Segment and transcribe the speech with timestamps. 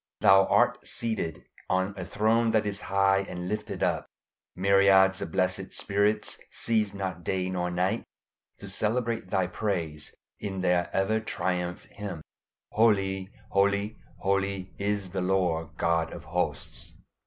[0.21, 4.07] Thou art seated on a throne that is high and lifted up;
[4.55, 8.03] myriads of blessed spirits cease not day nor night
[8.57, 12.21] to celebrate Thy praise in their ever triumphant hymn,
[12.71, 16.97] "Holy, holy, holy, is the Lord God of hosts."